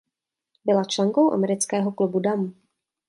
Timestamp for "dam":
2.19-2.53